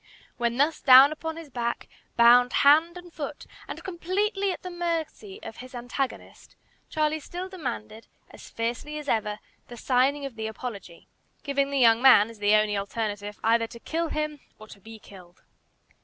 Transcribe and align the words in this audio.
While 0.37 0.57
thus 0.57 0.81
down 0.81 1.11
upon 1.11 1.37
his 1.37 1.51
back, 1.51 1.87
bound 2.17 2.51
hand 2.65 2.97
and 2.97 3.13
foot, 3.13 3.45
and 3.67 3.83
completely 3.83 4.51
at 4.51 4.63
the 4.63 4.71
mercy 4.71 5.39
of 5.43 5.57
his 5.57 5.75
antagonist, 5.75 6.55
Charlie 6.89 7.19
still 7.19 7.47
demanded, 7.47 8.07
as 8.31 8.49
fiercely 8.49 8.97
as 8.97 9.07
ever, 9.07 9.37
the 9.67 9.77
signing 9.77 10.25
of 10.25 10.35
the 10.37 10.47
"apology," 10.47 11.07
giving 11.43 11.69
the 11.69 11.77
young 11.77 12.01
man, 12.01 12.31
as 12.31 12.39
the 12.39 12.55
only 12.55 12.75
alternative, 12.75 13.39
either 13.43 13.67
to 13.67 13.79
kill 13.79 14.07
him 14.07 14.39
or 14.57 14.67
to 14.69 14.79
be 14.79 14.97
killed. 14.97 15.43